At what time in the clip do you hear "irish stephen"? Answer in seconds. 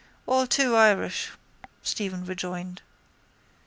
0.75-2.25